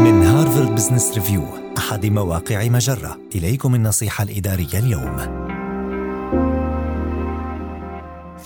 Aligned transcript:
من 0.00 0.22
هارفارد 0.22 0.74
بزنس 0.74 1.14
ريفيو 1.14 1.44
أحد 1.78 2.06
مواقع 2.06 2.68
مجرة. 2.68 3.18
إليكم 3.34 3.74
النصيحة 3.74 4.24
الإدارية 4.24 4.78
اليوم. 4.78 5.49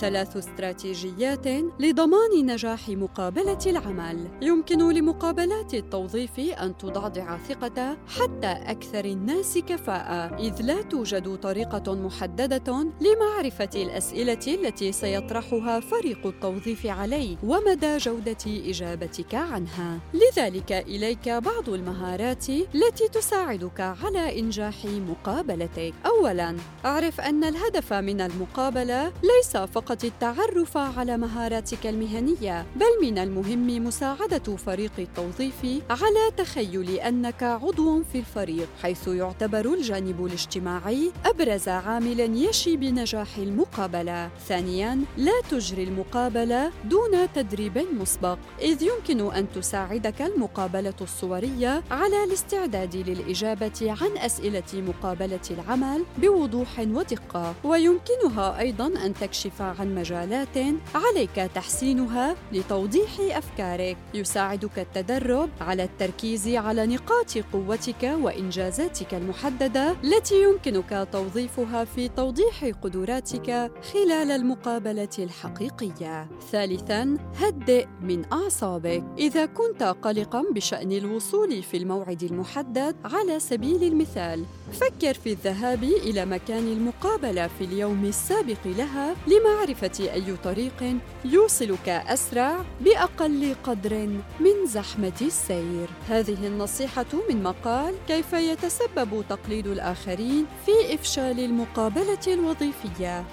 ثلاث 0.05 0.37
استراتيجيات 0.37 1.47
لضمان 1.79 2.45
نجاح 2.45 2.89
مقابلة 2.89 3.59
العمل. 3.65 4.27
يمكن 4.41 4.91
لمقابلات 4.91 5.73
التوظيف 5.73 6.39
أن 6.39 6.77
تضعضع 6.77 7.37
ثقة 7.37 7.97
حتى 8.07 8.47
أكثر 8.47 9.05
الناس 9.05 9.57
كفاءة، 9.57 10.35
إذ 10.39 10.61
لا 10.61 10.81
توجد 10.81 11.35
طريقة 11.35 11.95
محددة 11.95 12.87
لمعرفة 13.01 13.69
الأسئلة 13.75 14.39
التي 14.47 14.91
سيطرحها 14.91 15.79
فريق 15.79 16.27
التوظيف 16.27 16.85
عليه 16.85 17.37
ومدى 17.43 17.97
جودة 17.97 18.45
إجابتك 18.47 19.35
عنها. 19.35 19.99
لذلك 20.13 20.71
إليك 20.71 21.29
بعض 21.29 21.69
المهارات 21.69 22.49
التي 22.49 23.07
تساعدك 23.13 23.79
على 23.79 24.39
إنجاح 24.39 24.85
مقابلتك. 24.85 25.93
أولاً، 26.05 26.55
أعرف 26.85 27.21
أن 27.21 27.43
الهدف 27.43 27.93
من 27.93 28.21
المقابلة 28.21 29.13
ليس 29.23 29.57
فقط 29.57 29.94
التعرف 30.03 30.77
على 30.77 31.17
مهاراتك 31.17 31.87
المهنية 31.87 32.65
بل 32.75 33.07
من 33.07 33.17
المهم 33.17 33.85
مساعدة 33.85 34.55
فريق 34.55 34.91
التوظيف 34.99 35.65
على 35.89 36.31
تخيل 36.37 36.89
أنك 36.89 37.43
عضو 37.43 38.03
في 38.03 38.19
الفريق 38.19 38.67
حيث 38.81 39.07
يعتبر 39.07 39.73
الجانب 39.73 40.25
الاجتماعي 40.25 41.11
أبرز 41.25 41.69
عامل 41.69 42.19
يشي 42.19 42.77
بنجاح 42.77 43.37
المقابلة. 43.37 44.29
ثانيا 44.47 45.01
لا 45.17 45.41
تجري 45.51 45.83
المقابلة 45.83 46.71
دون 46.85 47.33
تدريب 47.35 47.77
مسبق 47.77 48.37
إذ 48.61 48.83
يمكن 48.83 49.33
أن 49.33 49.51
تساعدك 49.51 50.21
المقابلة 50.21 50.93
الصورية 51.01 51.83
على 51.91 52.23
الاستعداد 52.23 52.95
للإجابة 52.95 53.95
عن 54.01 54.17
أسئلة 54.17 54.63
مقابلة 54.73 55.39
العمل 55.51 56.03
بوضوح 56.17 56.79
ودقة. 56.79 57.55
ويمكنها 57.63 58.59
أيضا 58.59 58.87
أن 58.87 59.13
تكشف 59.13 59.61
عن 59.61 59.84
مجالات 59.85 60.57
عليك 60.95 61.51
تحسينها 61.55 62.35
لتوضيح 62.51 63.09
أفكارك. 63.19 63.97
يساعدك 64.13 64.79
التدرب 64.79 65.49
على 65.61 65.83
التركيز 65.83 66.47
على 66.47 66.85
نقاط 66.85 67.37
قوتك 67.53 68.03
وإنجازاتك 68.21 69.13
المحددة 69.13 69.95
التي 70.03 70.43
يمكنك 70.43 71.07
توظيفها 71.11 71.85
في 71.85 72.07
توضيح 72.07 72.65
قدراتك 72.81 73.71
خلال 73.93 74.31
المقابلة 74.31 75.09
الحقيقية. 75.19 76.29
ثالثا 76.51 77.17
هدئ 77.35 77.87
من 78.01 78.33
أعصابك. 78.33 79.03
إذا 79.17 79.45
كنت 79.45 79.83
قلقا 79.83 80.43
بشأن 80.51 80.91
الوصول 80.91 81.63
في 81.63 81.77
الموعد 81.77 82.23
المحدد 82.23 82.95
على 83.05 83.39
سبيل 83.39 83.83
المثال 83.83 84.45
فكر 84.71 85.13
في 85.13 85.29
الذهاب 85.29 85.83
إلى 85.83 86.25
مكان 86.25 86.67
المقابلة 86.67 87.47
في 87.47 87.63
اليوم 87.63 88.05
السابق 88.05 88.57
لها 88.65 89.15
لمعرفه 89.27 89.64
معرفة 89.65 90.13
أي 90.13 90.35
طريق 90.43 90.97
يوصلك 91.25 91.89
أسرع 91.89 92.55
بأقل 92.81 93.55
قدر 93.63 94.07
من 94.39 94.67
زحمة 94.67 95.13
السير. 95.21 95.87
هذه 96.09 96.47
النصيحة 96.47 97.05
من 97.29 97.43
مقال 97.43 97.95
كيف 98.07 98.33
يتسبب 98.33 99.23
تقليد 99.29 99.67
الآخرين 99.67 100.45
في 100.65 100.95
إفشال 100.95 101.39
المقابلة 101.39 102.19
الوظيفية. 102.27 103.25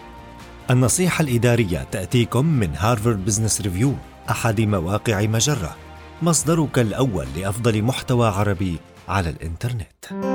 النصيحة 0.70 1.22
الإدارية 1.22 1.86
تأتيكم 1.91 2.47
من 2.47 2.70
هارفارد 2.77 3.25
بزنس 3.25 3.60
ريفيو 3.60 3.94
أحد 4.30 4.60
مواقع 4.60 5.20
مجرة، 5.20 5.77
مصدرك 6.22 6.78
الأول 6.78 7.27
لأفضل 7.36 7.83
محتوى 7.83 8.28
عربي 8.28 8.77
على 9.08 9.30
الإنترنت. 9.30 10.31